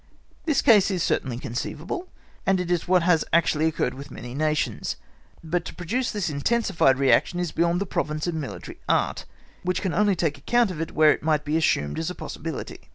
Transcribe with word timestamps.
This 0.45 0.63
case 0.63 0.89
is 0.89 1.03
certainly 1.03 1.37
conceivable, 1.37 2.09
and 2.43 2.59
it 2.59 2.71
is 2.71 2.87
what 2.87 3.03
has 3.03 3.23
actually 3.31 3.67
occurred 3.67 3.93
with 3.93 4.09
many 4.09 4.33
Nations. 4.33 4.95
But 5.43 5.63
to 5.65 5.75
produce 5.75 6.09
this 6.09 6.27
intensified 6.27 6.97
reaction 6.97 7.39
is 7.39 7.51
beyond 7.51 7.79
the 7.79 7.85
province 7.85 8.25
of 8.25 8.33
military 8.33 8.79
art, 8.89 9.25
which 9.61 9.83
can 9.83 9.93
only 9.93 10.15
take 10.15 10.39
account 10.39 10.71
of 10.71 10.81
it 10.81 10.93
where 10.95 11.11
it 11.11 11.21
might 11.21 11.45
be 11.45 11.55
assumed 11.55 11.99
as 11.99 12.09
a 12.09 12.15
possibility. 12.15 12.89